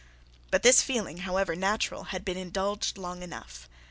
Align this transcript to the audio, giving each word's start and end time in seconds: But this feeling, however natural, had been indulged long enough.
But 0.49 0.63
this 0.63 0.81
feeling, 0.81 1.17
however 1.29 1.55
natural, 1.55 2.05
had 2.05 2.25
been 2.25 2.35
indulged 2.35 2.97
long 2.97 3.21
enough. 3.21 3.69